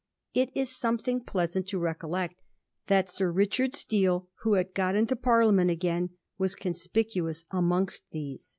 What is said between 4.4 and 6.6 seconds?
who had got into Parliament again, was